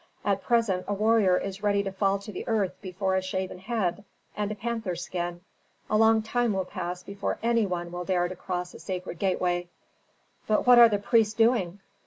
[0.25, 4.03] At present a warrior is ready to fall to the earth before a shaven head
[4.35, 5.41] and a panther skin;
[5.91, 9.67] a long time will pass before any one will dare to cross a sacred gateway."
[10.47, 11.81] "But what are the priests doing?"